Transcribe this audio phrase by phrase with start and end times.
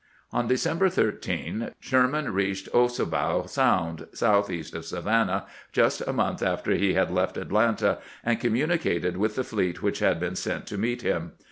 [0.31, 6.95] On December 13 Sherman reached Ossabaw Sound, southeast of Savannah, just a month after he
[6.95, 11.33] had left Atlanta, and communicated with the fleet which had been sent to meet him.